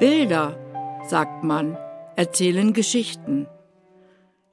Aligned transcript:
Bilder, 0.00 0.56
sagt 1.06 1.44
man, 1.44 1.76
erzählen 2.16 2.72
Geschichten. 2.72 3.46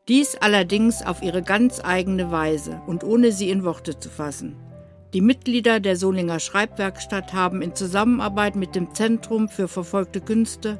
Dies 0.09 0.35
allerdings 0.35 1.05
auf 1.05 1.23
ihre 1.23 1.41
ganz 1.41 1.79
eigene 1.81 2.31
Weise 2.31 2.81
und 2.85 3.05
ohne 3.05 3.31
sie 3.31 3.49
in 3.49 3.63
Worte 3.63 3.97
zu 3.97 4.09
fassen. 4.09 4.57
Die 5.13 5.21
Mitglieder 5.21 5.79
der 5.79 5.95
Solinger 5.95 6.41
Schreibwerkstatt 6.41 7.31
haben 7.31 7.61
in 7.61 7.73
Zusammenarbeit 7.73 8.57
mit 8.57 8.75
dem 8.75 8.93
Zentrum 8.93 9.47
für 9.47 9.69
verfolgte 9.69 10.19
Künste 10.19 10.79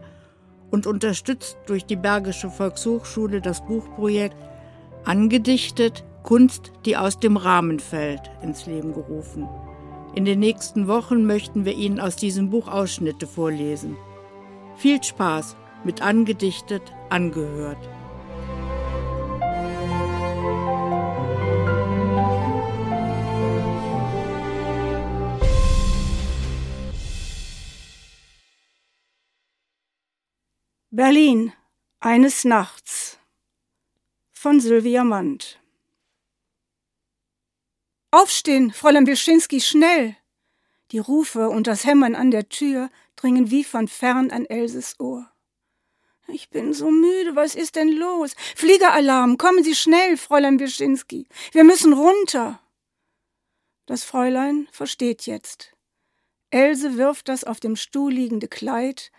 und 0.70 0.86
unterstützt 0.86 1.57
durch 1.68 1.86
die 1.86 1.95
Bergische 1.95 2.49
Volkshochschule 2.49 3.39
das 3.39 3.65
Buchprojekt 3.65 4.36
Angedichtet 5.05 6.04
Kunst, 6.23 6.73
die 6.86 6.97
aus 6.97 7.21
dem 7.21 7.38
Rahmen 7.38 7.79
fällt, 7.79 8.29
ins 8.43 8.65
Leben 8.65 8.93
gerufen. 8.93 9.47
In 10.13 10.25
den 10.25 10.39
nächsten 10.39 10.89
Wochen 10.89 11.25
möchten 11.25 11.63
wir 11.63 11.73
Ihnen 11.73 12.01
aus 12.01 12.18
diesem 12.18 12.49
Buch 12.49 12.68
Ausschnitte 12.68 13.27
vorlesen. 13.27 13.95
Viel 14.77 15.04
Spaß 15.04 15.55
mit 15.83 16.01
Angedichtet 16.01 16.93
angehört. 17.09 17.79
Berlin 30.91 31.54
eines 31.99 32.44
Nachts 32.45 33.19
von 34.33 34.59
Sylvia 34.59 35.03
Mand 35.03 35.59
Aufstehen, 38.11 38.71
Fräulein 38.71 39.05
Wilczynski, 39.05 39.59
schnell! 39.59 40.16
Die 40.91 41.00
Rufe 41.00 41.49
und 41.49 41.67
das 41.67 41.85
Hämmern 41.85 42.16
an 42.16 42.31
der 42.31 42.49
Tür 42.49 42.89
dringen 43.16 43.52
wie 43.52 43.63
von 43.63 43.88
fern 43.88 44.31
an 44.31 44.45
Elses 44.45 44.99
Ohr. 44.99 45.30
Ich 46.27 46.49
bin 46.49 46.73
so 46.73 46.91
müde, 46.91 47.35
was 47.35 47.55
ist 47.55 47.75
denn 47.75 47.91
los? 47.91 48.35
Fliegeralarm, 48.55 49.38
kommen 49.38 49.63
Sie 49.63 49.75
schnell, 49.75 50.17
Fräulein 50.17 50.59
Wilczynski. 50.59 51.27
Wir 51.53 51.63
müssen 51.63 51.93
runter. 51.93 52.59
Das 53.85 54.03
Fräulein 54.03 54.67
versteht 54.71 55.25
jetzt. 55.25 55.73
Else 56.49 56.97
wirft 56.97 57.30
das 57.30 57.43
auf 57.45 57.59
dem 57.59 57.75
Stuhl 57.75 58.11
liegende 58.11 58.47
Kleid, 58.47 59.11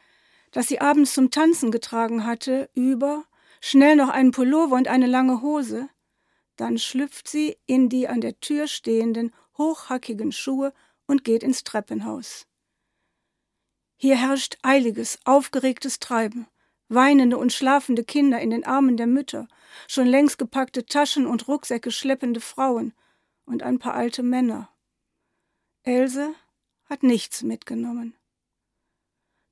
das 0.51 0.69
sie 0.69 0.81
abends 0.81 1.15
zum 1.15 1.31
Tanzen 1.31 1.71
getragen 1.71 2.25
hatte, 2.25 2.71
über, 2.75 3.25
schnell 3.61 3.97
noch 3.97 4.09
einen 4.09 4.31
Pullover 4.31 4.77
und 4.77 4.89
eine 4.89 5.07
lange 5.07 5.43
Hose, 5.43 5.89
dann 6.57 6.79
schlüpft 6.79 7.29
sie 7.29 7.57
in 7.67 7.89
die 7.89 8.09
an 8.09 8.21
der 8.21 8.41
Tür 8.41 8.67
stehenden, 8.67 9.35
hochhackigen 9.57 10.33
Schuhe 10.33 10.73
und 11.09 11.25
geht 11.25 11.43
ins 11.43 11.65
Treppenhaus. 11.65 12.47
Hier 13.97 14.17
herrscht 14.17 14.59
eiliges, 14.63 15.19
aufgeregtes 15.25 15.99
Treiben, 15.99 16.47
weinende 16.89 17.37
und 17.37 17.53
schlafende 17.53 18.05
Kinder 18.05 18.41
in 18.41 18.51
den 18.51 18.65
Armen 18.65 18.97
der 18.97 19.09
Mütter, 19.09 19.49
schon 19.89 20.07
längst 20.07 20.39
gepackte 20.39 20.87
Taschen 20.87 21.27
und 21.27 21.49
Rucksäcke 21.49 21.91
schleppende 21.91 22.41
Frauen 22.41 22.93
und 23.45 23.65
ein 23.65 23.81
paar 23.81 23.95
alte 23.95 24.23
Männer. 24.23 24.69
Else 25.83 26.33
hat 26.85 27.03
nichts 27.03 27.43
mitgenommen. 27.43 28.15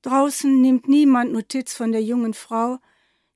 Draußen 0.03 0.61
nimmt 0.61 0.87
niemand 0.87 1.33
Notiz 1.33 1.73
von 1.73 1.91
der 1.91 2.01
jungen 2.01 2.33
Frau, 2.33 2.79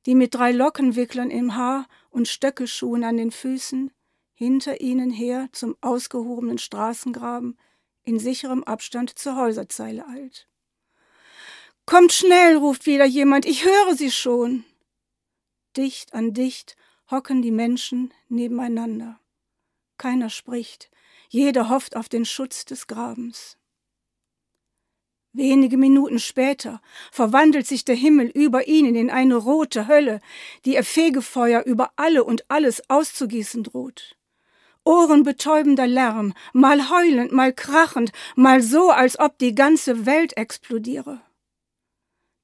die 0.05 0.15
mit 0.15 0.33
drei 0.33 0.51
Lockenwicklern 0.51 1.29
im 1.29 1.55
Haar 1.55 1.87
und 2.09 2.27
Stöckelschuhen 2.27 3.03
an 3.03 3.17
den 3.17 3.31
Füßen 3.31 3.91
hinter 4.33 4.81
ihnen 4.81 5.11
her 5.11 5.49
zum 5.51 5.75
ausgehobenen 5.81 6.57
Straßengraben 6.57 7.57
in 8.11 8.19
sicherem 8.19 8.63
Abstand 8.65 9.17
zur 9.17 9.37
Häuserzeile 9.37 10.05
eilt. 10.05 10.47
Kommt 11.85 12.11
schnell, 12.11 12.57
ruft 12.57 12.85
wieder 12.85 13.05
jemand, 13.05 13.45
ich 13.45 13.63
höre 13.63 13.95
sie 13.95 14.11
schon. 14.11 14.65
Dicht 15.77 16.13
an 16.13 16.33
dicht 16.33 16.75
hocken 17.09 17.41
die 17.41 17.51
Menschen 17.51 18.13
nebeneinander. 18.27 19.19
Keiner 19.97 20.29
spricht, 20.29 20.91
jeder 21.29 21.69
hofft 21.69 21.95
auf 21.95 22.09
den 22.09 22.25
Schutz 22.25 22.65
des 22.65 22.87
Grabens. 22.87 23.57
Wenige 25.31 25.77
Minuten 25.77 26.19
später 26.19 26.81
verwandelt 27.11 27.65
sich 27.65 27.85
der 27.85 27.95
Himmel 27.95 28.27
über 28.27 28.67
ihnen 28.67 28.95
in 28.95 29.09
eine 29.09 29.35
rote 29.35 29.87
Hölle, 29.87 30.19
die 30.65 30.73
ihr 30.73 30.83
Fegefeuer 30.83 31.63
über 31.63 31.93
alle 31.95 32.25
und 32.25 32.43
alles 32.49 32.89
auszugießen 32.89 33.63
droht. 33.63 34.17
Ohrenbetäubender 34.83 35.87
Lärm, 35.87 36.33
mal 36.53 36.89
heulend, 36.89 37.31
mal 37.31 37.53
krachend, 37.53 38.11
mal 38.35 38.61
so, 38.61 38.89
als 38.89 39.19
ob 39.19 39.37
die 39.37 39.53
ganze 39.53 40.05
Welt 40.05 40.35
explodiere. 40.37 41.21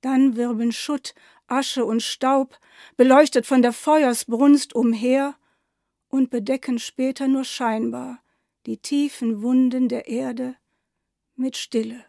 Dann 0.02 0.36
wirbeln 0.36 0.72
Schutt, 0.72 1.16
Asche 1.48 1.86
und 1.86 2.04
Staub, 2.04 2.60
beleuchtet 2.96 3.46
von 3.46 3.62
der 3.62 3.74
Feuersbrunst 3.74 4.76
umher, 4.76 5.36
und 6.10 6.30
bedecken 6.30 6.80
später 6.80 7.28
nur 7.28 7.44
scheinbar 7.44 8.20
die 8.66 8.78
tiefen 8.78 9.42
Wunden 9.42 9.90
der 9.90 10.08
Erde 10.08 10.56
mit 11.36 11.58
Stille 11.58 12.06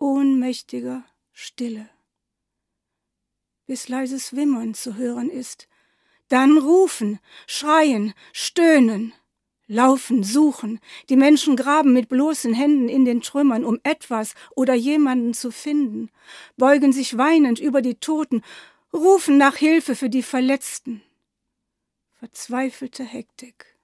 ohnmächtiger 0.00 1.04
Stille, 1.32 1.88
bis 3.66 3.88
leises 3.88 4.34
Wimmern 4.34 4.72
zu 4.74 4.96
hören 4.96 5.28
ist, 5.28 5.68
dann 6.30 6.56
rufen, 6.56 7.18
schreien, 7.46 8.14
stöhnen, 8.32 9.12
laufen, 9.66 10.24
suchen, 10.24 10.80
die 11.08 11.16
Menschen 11.16 11.54
graben 11.56 11.92
mit 11.92 12.08
bloßen 12.08 12.54
Händen 12.54 12.88
in 12.88 13.04
den 13.04 13.20
Trümmern, 13.20 13.64
um 13.64 13.78
etwas 13.84 14.34
oder 14.56 14.74
jemanden 14.74 15.34
zu 15.34 15.50
finden, 15.50 16.10
beugen 16.56 16.92
sich 16.92 17.16
weinend 17.16 17.60
über 17.60 17.82
die 17.82 17.96
Toten, 17.96 18.42
rufen 18.92 19.38
nach 19.38 19.56
Hilfe 19.56 19.94
für 19.94 20.10
die 20.10 20.22
Verletzten. 20.24 21.02
Verzweifelte 22.18 23.04
Hektik. 23.04 23.78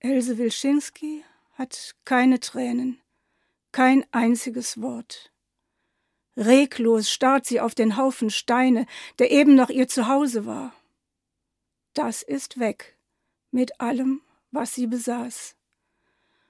Else 0.00 0.38
Wilczynski 0.38 1.24
hat 1.54 1.94
keine 2.04 2.38
Tränen, 2.40 3.00
kein 3.72 4.04
einziges 4.12 4.80
Wort. 4.80 5.33
Reglos 6.36 7.10
starrt 7.10 7.46
sie 7.46 7.60
auf 7.60 7.74
den 7.74 7.96
Haufen 7.96 8.30
Steine, 8.30 8.86
der 9.18 9.30
eben 9.30 9.54
noch 9.54 9.70
ihr 9.70 9.88
Zuhause 9.88 10.46
war. 10.46 10.74
Das 11.92 12.22
ist 12.22 12.58
weg, 12.58 12.98
mit 13.50 13.80
allem, 13.80 14.20
was 14.50 14.74
sie 14.74 14.86
besaß. 14.86 15.54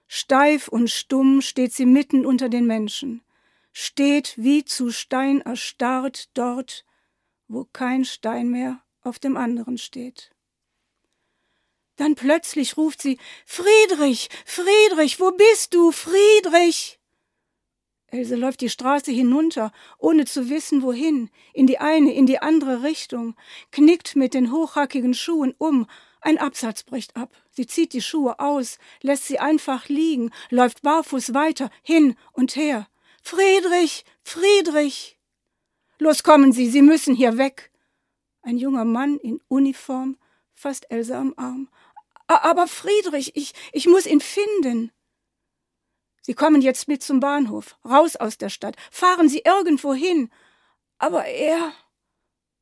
Steif 0.07 0.69
und 0.69 0.89
stumm 0.89 1.43
steht 1.43 1.73
sie 1.73 1.87
mitten 1.87 2.25
unter 2.25 2.49
den 2.49 2.67
Menschen, 2.67 3.23
steht 3.73 4.35
wie 4.37 4.65
zu 4.65 4.91
Stein 4.91 5.41
erstarrt 5.41 6.31
dort, 6.35 6.85
wo 7.49 7.65
kein 7.65 8.05
Stein 8.05 8.49
mehr 8.49 8.81
auf 9.03 9.19
dem 9.19 9.37
anderen 9.37 9.77
steht. 9.77 10.31
Dann 11.97 12.15
plötzlich 12.15 12.77
ruft 12.77 13.03
sie 13.03 13.19
Friedrich, 13.47 14.29
Friedrich, 14.45 15.21
wo 15.21 15.31
bist 15.33 15.75
du, 15.75 15.93
Friedrich? 15.93 16.99
Else 18.15 18.37
läuft 18.37 18.61
die 18.61 18.71
Straße 18.71 19.11
hinunter, 19.11 19.73
ohne 19.99 20.25
zu 20.25 20.49
wissen, 20.49 20.83
wohin, 20.83 21.31
in 21.53 21.67
die 21.67 21.79
eine, 21.79 22.15
in 22.15 22.27
die 22.27 22.39
andere 22.39 22.85
Richtung, 22.85 23.35
knickt 23.73 24.15
mit 24.15 24.35
den 24.35 24.53
hochhackigen 24.53 25.15
Schuhen 25.15 25.53
um, 25.59 25.87
ein 26.21 26.39
Absatz 26.39 26.85
bricht 26.85 27.17
ab. 27.17 27.35
Sie 27.51 27.67
zieht 27.67 27.93
die 27.93 28.01
Schuhe 28.01 28.39
aus, 28.39 28.79
lässt 29.03 29.27
sie 29.27 29.41
einfach 29.41 29.89
liegen, 29.89 30.31
läuft 30.51 30.83
barfuß 30.83 31.35
weiter, 31.35 31.71
hin 31.83 32.15
und 32.33 32.55
her. 32.55 32.87
Friedrich, 33.21 34.05
Friedrich! 34.23 35.19
Los 35.99 36.23
kommen 36.23 36.53
Sie, 36.53 36.69
Sie 36.69 36.83
müssen 36.83 37.17
hier 37.17 37.37
weg! 37.37 37.73
Ein 38.43 38.59
junger 38.59 38.85
Mann 38.85 39.19
in 39.19 39.41
Uniform 39.49 40.19
fasst 40.55 40.89
Else 40.89 41.17
am 41.17 41.35
Arm. 41.37 41.69
Aber 42.29 42.69
Friedrich, 42.69 43.33
ich, 43.35 43.55
ich 43.73 43.87
muss 43.89 44.07
ihn 44.07 44.21
finden. 44.21 44.93
Sie 46.27 46.33
kommen 46.33 46.63
jetzt 46.63 46.89
mit 46.89 47.03
zum 47.03 47.21
Bahnhof, 47.21 47.77
raus 47.85 48.17
aus 48.17 48.39
der 48.39 48.49
Stadt, 48.49 48.77
fahren 48.91 49.29
Sie 49.29 49.43
irgendwo 49.45 49.93
hin. 49.93 50.31
Aber 50.97 51.27
er. 51.27 51.73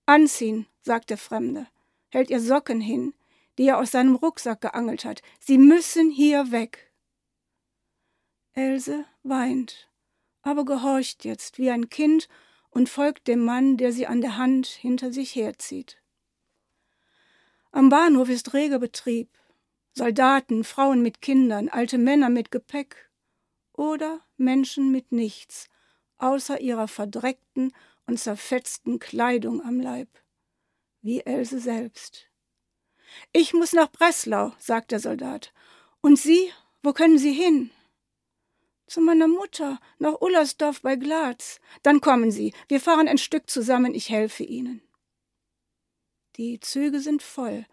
Anziehen, 0.04 0.66
sagt 0.80 1.10
der 1.10 1.16
Fremde, 1.16 1.68
hält 2.08 2.28
ihr 2.28 2.40
Socken 2.40 2.80
hin, 2.80 3.14
die 3.58 3.68
er 3.68 3.78
aus 3.78 3.92
seinem 3.92 4.16
Rucksack 4.16 4.62
geangelt 4.62 5.04
hat. 5.04 5.22
Sie 5.38 5.58
müssen 5.58 6.10
hier 6.10 6.50
weg. 6.50 6.92
Else 8.52 9.04
weint, 9.22 9.88
aber 10.42 10.64
gehorcht 10.64 11.24
jetzt 11.24 11.58
wie 11.58 11.70
ein 11.70 11.88
Kind 11.88 12.28
und 12.70 12.88
folgt 12.88 13.28
dem 13.28 13.44
Mann, 13.44 13.76
der 13.76 13.92
sie 13.92 14.08
an 14.08 14.20
der 14.20 14.38
Hand 14.38 14.66
hinter 14.66 15.12
sich 15.12 15.36
herzieht. 15.36 16.02
Am 17.70 17.90
Bahnhof 17.90 18.28
ist 18.28 18.54
reger 18.54 18.80
Betrieb. 18.80 19.30
Soldaten, 19.94 20.64
Frauen 20.64 21.00
mit 21.00 21.20
Kindern, 21.20 21.68
alte 21.68 21.96
Männer 21.96 22.28
mit 22.28 22.50
Gepäck 22.50 23.11
oder 23.72 24.20
Menschen 24.36 24.90
mit 24.90 25.12
nichts, 25.12 25.68
außer 26.18 26.60
ihrer 26.60 26.88
verdreckten 26.88 27.72
und 28.06 28.18
zerfetzten 28.18 28.98
Kleidung 28.98 29.62
am 29.62 29.80
Leib, 29.80 30.08
wie 31.00 31.20
Else 31.20 31.58
selbst. 31.58 32.28
Ich 33.32 33.52
muss 33.52 33.72
nach 33.72 33.90
Breslau, 33.90 34.52
sagt 34.58 34.90
der 34.90 35.00
Soldat. 35.00 35.52
Und 36.00 36.18
Sie, 36.18 36.52
wo 36.82 36.92
können 36.92 37.18
Sie 37.18 37.32
hin? 37.32 37.70
Zu 38.86 39.00
meiner 39.00 39.28
Mutter, 39.28 39.80
nach 39.98 40.20
Ullersdorf 40.20 40.82
bei 40.82 40.96
Glatz. 40.96 41.60
Dann 41.82 42.00
kommen 42.00 42.30
Sie, 42.30 42.54
wir 42.68 42.80
fahren 42.80 43.08
ein 43.08 43.18
Stück 43.18 43.48
zusammen, 43.48 43.94
ich 43.94 44.10
helfe 44.10 44.44
Ihnen. 44.44 44.82
Die 46.36 46.60
Züge 46.60 47.00
sind 47.00 47.22
voll, 47.22 47.66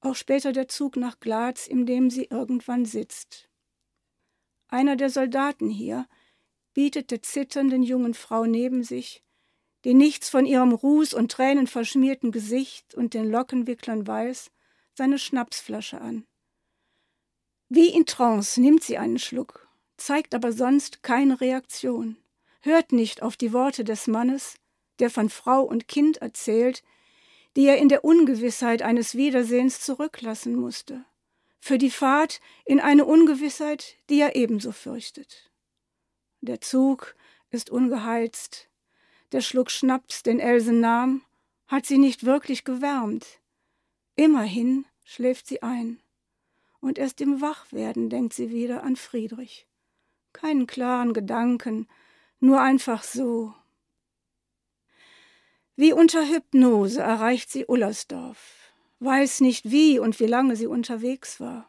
auch 0.00 0.14
später 0.14 0.52
der 0.52 0.68
Zug 0.68 0.96
nach 0.96 1.20
Glatz, 1.20 1.66
in 1.66 1.86
dem 1.86 2.08
sie 2.08 2.24
irgendwann 2.24 2.84
sitzt. 2.84 3.49
Einer 4.70 4.94
der 4.94 5.10
Soldaten 5.10 5.68
hier 5.68 6.06
bietet 6.74 7.10
der 7.10 7.22
zitternden 7.22 7.82
jungen 7.82 8.14
Frau 8.14 8.44
neben 8.44 8.84
sich, 8.84 9.24
die 9.84 9.94
nichts 9.94 10.28
von 10.28 10.46
ihrem 10.46 10.72
ruß- 10.72 11.14
und 11.14 11.32
tränenverschmierten 11.32 12.30
Gesicht 12.30 12.94
und 12.94 13.14
den 13.14 13.28
Lockenwicklern 13.28 14.06
weiß, 14.06 14.50
seine 14.94 15.18
Schnapsflasche 15.18 16.00
an. 16.00 16.24
Wie 17.68 17.88
in 17.88 18.06
Trance 18.06 18.60
nimmt 18.60 18.84
sie 18.84 18.98
einen 18.98 19.18
Schluck, 19.18 19.68
zeigt 19.96 20.34
aber 20.34 20.52
sonst 20.52 21.02
keine 21.02 21.40
Reaktion, 21.40 22.16
hört 22.60 22.92
nicht 22.92 23.22
auf 23.22 23.36
die 23.36 23.52
Worte 23.52 23.82
des 23.82 24.06
Mannes, 24.06 24.54
der 25.00 25.10
von 25.10 25.30
Frau 25.30 25.62
und 25.62 25.88
Kind 25.88 26.18
erzählt, 26.18 26.82
die 27.56 27.66
er 27.66 27.78
in 27.78 27.88
der 27.88 28.04
Ungewissheit 28.04 28.82
eines 28.82 29.16
Wiedersehens 29.16 29.80
zurücklassen 29.80 30.54
musste, 30.54 31.04
für 31.60 31.78
die 31.78 31.90
Fahrt 31.90 32.40
in 32.64 32.80
eine 32.80 33.04
Ungewissheit, 33.04 33.96
die 34.08 34.20
er 34.20 34.34
ebenso 34.34 34.72
fürchtet. 34.72 35.50
Der 36.40 36.60
Zug 36.60 37.14
ist 37.50 37.70
ungeheizt, 37.70 38.68
der 39.32 39.40
Schluck 39.40 39.70
Schnaps, 39.70 40.22
den 40.22 40.40
Else 40.40 40.72
nahm, 40.72 41.22
hat 41.68 41.86
sie 41.86 41.98
nicht 41.98 42.24
wirklich 42.24 42.64
gewärmt. 42.64 43.26
Immerhin 44.16 44.86
schläft 45.04 45.46
sie 45.46 45.62
ein. 45.62 46.00
Und 46.80 46.98
erst 46.98 47.20
im 47.20 47.40
Wachwerden 47.40 48.08
denkt 48.08 48.32
sie 48.32 48.50
wieder 48.50 48.82
an 48.82 48.96
Friedrich. 48.96 49.68
Keinen 50.32 50.66
klaren 50.66 51.12
Gedanken, 51.12 51.86
nur 52.40 52.60
einfach 52.60 53.02
so, 53.02 53.54
wie 55.80 55.94
unter 55.94 56.28
Hypnose 56.28 57.00
erreicht 57.00 57.50
sie 57.50 57.64
Ullersdorf, 57.64 58.59
weiß 59.00 59.40
nicht 59.40 59.70
wie 59.70 59.98
und 59.98 60.20
wie 60.20 60.26
lange 60.26 60.56
sie 60.56 60.66
unterwegs 60.66 61.40
war. 61.40 61.68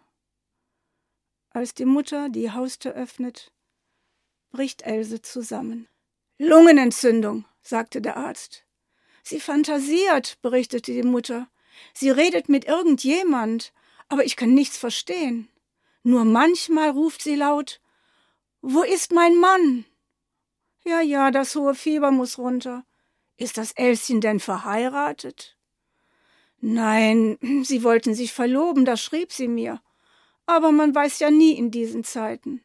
Als 1.49 1.73
die 1.73 1.85
Mutter 1.85 2.29
die 2.29 2.51
Haustür 2.51 2.93
öffnet, 2.93 3.51
bricht 4.51 4.83
Else 4.83 5.21
zusammen. 5.21 5.87
Lungenentzündung, 6.37 7.45
sagte 7.61 8.01
der 8.01 8.17
Arzt. 8.17 8.65
Sie 9.23 9.39
fantasiert, 9.39 10.37
berichtete 10.41 10.93
die 10.93 11.03
Mutter. 11.03 11.49
Sie 11.93 12.09
redet 12.09 12.49
mit 12.49 12.65
irgendjemand, 12.65 13.73
aber 14.09 14.25
ich 14.25 14.35
kann 14.35 14.53
nichts 14.53 14.77
verstehen. 14.77 15.49
Nur 16.03 16.25
manchmal 16.25 16.89
ruft 16.89 17.21
sie 17.21 17.35
laut 17.35 17.79
Wo 18.61 18.81
ist 18.83 19.11
mein 19.11 19.35
Mann? 19.35 19.85
Ja, 20.83 21.01
ja, 21.01 21.31
das 21.31 21.55
hohe 21.55 21.75
Fieber 21.75 22.11
muss 22.11 22.37
runter. 22.37 22.85
Ist 23.37 23.57
das 23.57 23.71
Elschen 23.73 24.19
denn 24.19 24.39
verheiratet? 24.39 25.57
Nein, 26.61 27.37
sie 27.63 27.83
wollten 27.83 28.13
sich 28.13 28.33
verloben, 28.33 28.85
das 28.85 29.01
schrieb 29.01 29.33
sie 29.33 29.47
mir. 29.47 29.81
Aber 30.45 30.71
man 30.71 30.95
weiß 30.95 31.19
ja 31.19 31.29
nie 31.29 31.53
in 31.53 31.71
diesen 31.71 32.03
Zeiten. 32.03 32.61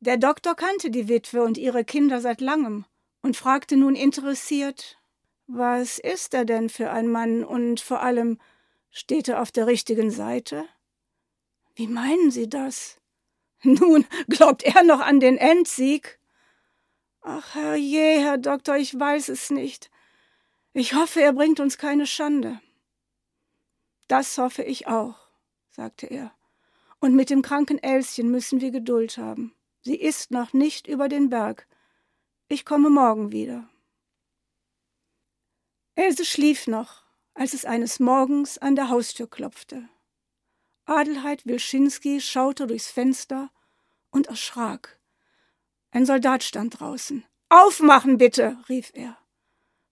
Der 0.00 0.16
Doktor 0.16 0.54
kannte 0.54 0.90
die 0.90 1.08
Witwe 1.08 1.42
und 1.42 1.58
ihre 1.58 1.84
Kinder 1.84 2.20
seit 2.20 2.40
langem 2.40 2.84
und 3.22 3.36
fragte 3.36 3.76
nun 3.76 3.94
interessiert, 3.94 4.98
was 5.46 5.98
ist 5.98 6.32
er 6.32 6.44
denn 6.44 6.68
für 6.68 6.90
ein 6.90 7.08
Mann 7.08 7.44
und 7.44 7.80
vor 7.80 8.00
allem, 8.00 8.38
steht 8.90 9.28
er 9.28 9.42
auf 9.42 9.52
der 9.52 9.66
richtigen 9.66 10.10
Seite? 10.10 10.64
Wie 11.74 11.86
meinen 11.86 12.30
Sie 12.30 12.48
das? 12.48 12.98
Nun, 13.62 14.06
glaubt 14.28 14.62
er 14.62 14.82
noch 14.84 15.00
an 15.00 15.20
den 15.20 15.36
Endsieg? 15.36 16.18
Ach, 17.20 17.54
herrje, 17.54 18.20
Herr 18.20 18.38
Doktor, 18.38 18.76
ich 18.76 18.98
weiß 18.98 19.28
es 19.28 19.50
nicht. 19.50 19.90
Ich 20.72 20.94
hoffe, 20.94 21.20
er 21.20 21.32
bringt 21.32 21.60
uns 21.60 21.76
keine 21.76 22.06
Schande. 22.06 22.60
Das 24.10 24.38
hoffe 24.38 24.64
ich 24.64 24.88
auch, 24.88 25.14
sagte 25.68 26.06
er. 26.06 26.34
Und 26.98 27.14
mit 27.14 27.30
dem 27.30 27.42
kranken 27.42 27.78
Elschen 27.78 28.28
müssen 28.28 28.60
wir 28.60 28.72
Geduld 28.72 29.18
haben. 29.18 29.54
Sie 29.82 29.94
ist 29.94 30.32
noch 30.32 30.52
nicht 30.52 30.88
über 30.88 31.08
den 31.08 31.30
Berg. 31.30 31.68
Ich 32.48 32.64
komme 32.64 32.90
morgen 32.90 33.30
wieder. 33.30 33.68
Else 35.94 36.24
schlief 36.24 36.66
noch, 36.66 37.04
als 37.34 37.54
es 37.54 37.64
eines 37.64 38.00
Morgens 38.00 38.58
an 38.58 38.74
der 38.74 38.88
Haustür 38.88 39.30
klopfte. 39.30 39.88
Adelheid 40.86 41.46
Wilschinski 41.46 42.20
schaute 42.20 42.66
durchs 42.66 42.90
Fenster 42.90 43.52
und 44.10 44.26
erschrak. 44.26 44.98
Ein 45.92 46.04
Soldat 46.04 46.42
stand 46.42 46.80
draußen. 46.80 47.24
Aufmachen, 47.48 48.18
bitte, 48.18 48.58
rief 48.68 48.90
er. 48.92 49.19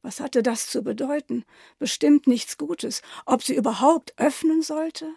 Was 0.03 0.21
hatte 0.21 0.43
das 0.43 0.69
zu 0.69 0.83
bedeuten? 0.83 1.45
Bestimmt 1.79 2.27
nichts 2.27 2.57
Gutes. 2.57 3.03
Ob 3.27 3.43
sie 3.43 3.55
überhaupt 3.55 4.15
öffnen 4.17 4.63
sollte? 4.63 5.09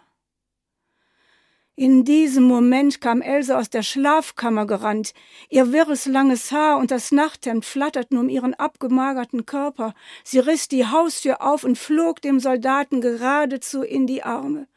In 1.74 2.04
diesem 2.04 2.44
Moment 2.44 3.00
kam 3.00 3.22
Else 3.22 3.56
aus 3.56 3.70
der 3.70 3.82
Schlafkammer 3.82 4.66
gerannt. 4.66 5.14
Ihr 5.48 5.72
wirres 5.72 6.04
langes 6.04 6.52
Haar 6.52 6.76
und 6.76 6.90
das 6.90 7.12
Nachthemd 7.12 7.64
flatterten 7.64 8.18
um 8.18 8.28
ihren 8.28 8.52
abgemagerten 8.52 9.46
Körper. 9.46 9.94
Sie 10.22 10.38
riss 10.38 10.68
die 10.68 10.86
Haustür 10.86 11.40
auf 11.40 11.64
und 11.64 11.78
flog 11.78 12.20
dem 12.20 12.40
Soldaten 12.40 13.00
geradezu 13.00 13.82
in 13.82 14.06
die 14.06 14.22
Arme. 14.22 14.68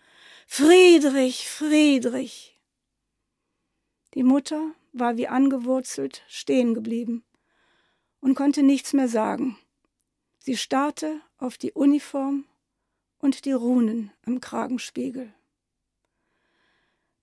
Friedrich, 0.47 1.49
Friedrich. 1.49 2.61
Die 4.13 4.23
Mutter 4.23 4.71
war 4.93 5.17
wie 5.17 5.27
angewurzelt 5.27 6.23
stehen 6.29 6.73
geblieben 6.73 7.25
und 8.21 8.35
konnte 8.35 8.63
nichts 8.63 8.93
mehr 8.93 9.09
sagen. 9.09 9.57
Sie 10.45 10.57
starrte 10.57 11.21
auf 11.39 11.57
die 11.57 11.71
Uniform 11.71 12.45
und 13.17 13.45
die 13.45 13.51
Runen 13.51 14.11
am 14.27 14.41
Kragenspiegel. 14.41 15.33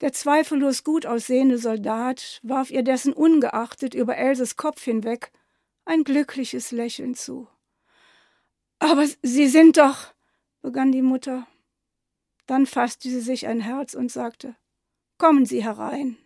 Der 0.00 0.12
zweifellos 0.12 0.82
gut 0.82 1.06
aussehende 1.06 1.58
Soldat 1.58 2.40
warf 2.42 2.72
ihr 2.72 2.82
dessen 2.82 3.12
ungeachtet 3.12 3.94
über 3.94 4.16
Elses 4.16 4.56
Kopf 4.56 4.82
hinweg 4.82 5.30
ein 5.84 6.02
glückliches 6.02 6.72
Lächeln 6.72 7.14
zu. 7.14 7.46
Aber 8.80 9.06
Sie 9.22 9.46
sind 9.46 9.76
doch, 9.76 10.12
begann 10.60 10.90
die 10.90 11.02
Mutter. 11.02 11.46
Dann 12.46 12.66
fasste 12.66 13.08
sie 13.08 13.20
sich 13.20 13.46
ein 13.46 13.60
Herz 13.60 13.94
und 13.94 14.10
sagte, 14.10 14.56
Kommen 15.18 15.46
Sie 15.46 15.62
herein. 15.62 16.18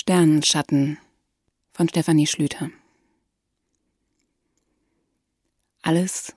Sternenschatten 0.00 0.96
von 1.72 1.88
Stefanie 1.88 2.28
Schlüter. 2.28 2.70
Alles 5.82 6.36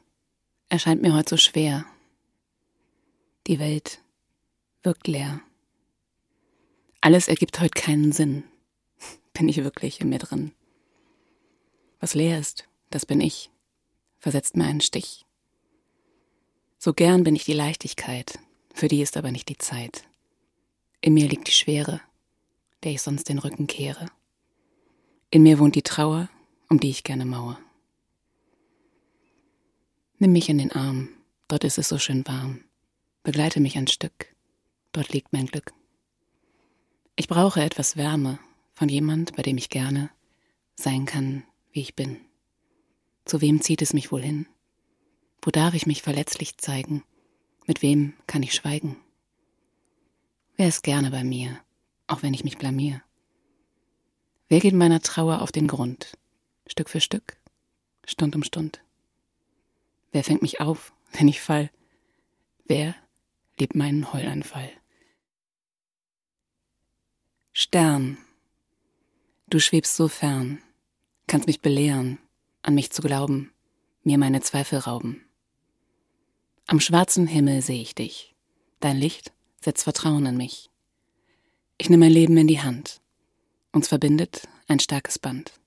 erscheint 0.67 1.03
mir 1.03 1.13
heute 1.13 1.29
so 1.29 1.37
schwer. 1.37 1.85
Die 3.45 3.59
Welt 3.59 4.01
wirkt 4.81 5.07
leer. 5.07 5.41
Alles 7.01 7.27
ergibt 7.27 7.59
heute 7.59 7.79
keinen 7.79 8.11
Sinn. 8.11 8.45
Bin 9.33 9.47
ich 9.47 9.57
wirklich 9.57 10.01
in 10.01 10.09
mir 10.09 10.17
drin? 10.17 10.53
Was 11.99 12.15
leer 12.15 12.39
ist, 12.39 12.67
das 12.89 13.05
bin 13.05 13.21
ich, 13.21 13.51
versetzt 14.17 14.57
mir 14.57 14.65
einen 14.65 14.81
Stich. 14.81 15.23
So 16.79 16.95
gern 16.95 17.23
bin 17.23 17.35
ich 17.35 17.45
die 17.45 17.53
Leichtigkeit, 17.53 18.39
für 18.73 18.87
die 18.87 19.03
ist 19.03 19.17
aber 19.17 19.31
nicht 19.31 19.49
die 19.49 19.59
Zeit. 19.59 20.09
In 20.99 21.13
mir 21.13 21.27
liegt 21.27 21.47
die 21.47 21.51
Schwere, 21.51 22.01
der 22.83 22.93
ich 22.93 23.01
sonst 23.01 23.29
den 23.29 23.39
Rücken 23.39 23.67
kehre. 23.67 24.07
In 25.29 25.43
mir 25.43 25.59
wohnt 25.59 25.75
die 25.75 25.81
Trauer, 25.81 26.29
um 26.69 26.79
die 26.79 26.89
ich 26.89 27.03
gerne 27.03 27.25
mauer. 27.25 27.59
Nimm 30.19 30.33
mich 30.33 30.49
in 30.49 30.57
den 30.57 30.71
Arm, 30.71 31.09
dort 31.47 31.63
ist 31.63 31.77
es 31.77 31.89
so 31.89 31.97
schön 31.97 32.25
warm. 32.27 32.63
Begleite 33.23 33.59
mich 33.59 33.77
ein 33.77 33.87
Stück, 33.87 34.35
dort 34.91 35.13
liegt 35.13 35.33
mein 35.33 35.47
Glück. 35.47 35.73
Ich 37.15 37.27
brauche 37.27 37.61
etwas 37.61 37.97
Wärme 37.97 38.39
von 38.73 38.89
jemand, 38.89 39.35
bei 39.35 39.41
dem 39.41 39.57
ich 39.57 39.69
gerne 39.69 40.09
sein 40.75 41.05
kann, 41.05 41.43
wie 41.71 41.81
ich 41.81 41.95
bin. 41.95 42.17
Zu 43.25 43.41
wem 43.41 43.61
zieht 43.61 43.81
es 43.81 43.93
mich 43.93 44.11
wohl 44.11 44.21
hin? 44.21 44.47
Wo 45.41 45.51
darf 45.51 45.73
ich 45.73 45.85
mich 45.85 46.01
verletzlich 46.01 46.57
zeigen? 46.57 47.03
Mit 47.65 47.81
wem 47.81 48.13
kann 48.27 48.43
ich 48.43 48.53
schweigen? 48.53 48.97
Wer 50.55 50.67
ist 50.67 50.83
gerne 50.83 51.11
bei 51.11 51.23
mir? 51.23 51.59
Auch 52.11 52.23
wenn 52.23 52.33
ich 52.33 52.43
mich 52.43 52.57
blamier? 52.57 53.01
Wer 54.49 54.59
geht 54.59 54.73
meiner 54.73 55.01
Trauer 55.01 55.41
auf 55.41 55.51
den 55.51 55.67
Grund, 55.67 56.17
Stück 56.67 56.89
für 56.89 56.99
Stück, 56.99 57.37
Stund 58.05 58.35
um 58.35 58.43
Stund? 58.43 58.81
Wer 60.11 60.23
fängt 60.23 60.41
mich 60.41 60.59
auf, 60.59 60.93
wenn 61.13 61.27
ich 61.27 61.39
fall? 61.39 61.71
Wer 62.65 62.95
liebt 63.57 63.75
meinen 63.75 64.11
Heulanfall? 64.11 64.69
Stern, 67.53 68.17
du 69.47 69.59
schwebst 69.59 69.95
so 69.95 70.07
fern, 70.07 70.61
kannst 71.27 71.47
mich 71.47 71.61
belehren, 71.61 72.17
an 72.61 72.75
mich 72.75 72.91
zu 72.91 73.01
glauben, 73.01 73.53
mir 74.03 74.17
meine 74.17 74.41
Zweifel 74.41 74.79
rauben. 74.79 75.25
Am 76.65 76.79
schwarzen 76.79 77.27
Himmel 77.27 77.61
sehe 77.61 77.81
ich 77.81 77.95
dich, 77.95 78.35
dein 78.79 78.97
Licht 78.97 79.31
setzt 79.61 79.83
Vertrauen 79.83 80.25
in 80.25 80.37
mich. 80.37 80.70
Ich 81.81 81.89
nehme 81.89 82.05
mein 82.05 82.13
Leben 82.13 82.37
in 82.37 82.45
die 82.45 82.61
Hand, 82.61 83.01
uns 83.71 83.87
verbindet 83.87 84.47
ein 84.67 84.79
starkes 84.79 85.17
Band. 85.17 85.59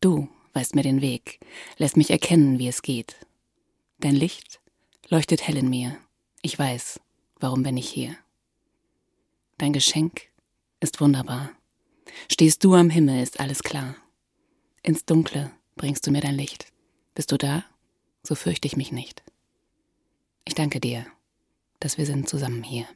Du 0.00 0.28
weißt 0.54 0.74
mir 0.74 0.82
den 0.82 1.00
Weg, 1.00 1.38
lässt 1.76 1.96
mich 1.96 2.10
erkennen, 2.10 2.58
wie 2.58 2.66
es 2.66 2.82
geht. 2.82 3.14
Dein 4.00 4.16
Licht 4.16 4.60
leuchtet 5.08 5.46
hell 5.46 5.56
in 5.56 5.70
mir, 5.70 5.96
ich 6.42 6.58
weiß, 6.58 6.98
warum 7.38 7.62
bin 7.62 7.76
ich 7.76 7.88
hier. 7.88 8.16
Dein 9.56 9.72
Geschenk 9.72 10.22
ist 10.80 11.00
wunderbar. 11.00 11.52
Stehst 12.28 12.64
du 12.64 12.74
am 12.74 12.90
Himmel, 12.90 13.22
ist 13.22 13.38
alles 13.38 13.62
klar. 13.62 13.94
Ins 14.82 15.04
Dunkle 15.04 15.52
bringst 15.76 16.08
du 16.08 16.10
mir 16.10 16.22
dein 16.22 16.34
Licht. 16.34 16.72
Bist 17.14 17.30
du 17.30 17.38
da, 17.38 17.64
so 18.24 18.34
fürchte 18.34 18.66
ich 18.66 18.76
mich 18.76 18.90
nicht. 18.90 19.22
Ich 20.44 20.54
danke 20.54 20.80
dir, 20.80 21.06
dass 21.78 21.98
wir 21.98 22.04
sind 22.04 22.28
zusammen 22.28 22.64
hier. 22.64 22.88